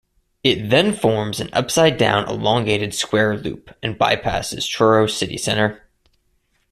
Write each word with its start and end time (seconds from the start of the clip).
It 0.43 0.71
then 0.71 0.93
forms 0.93 1.39
an 1.39 1.51
upside 1.53 1.97
down 1.97 2.27
elongated 2.27 2.95
square 2.95 3.37
loop, 3.37 3.77
and 3.83 3.99
bypasses 3.99 4.67
Truro 4.67 5.05
City 5.05 5.37
Centre. 5.37 5.83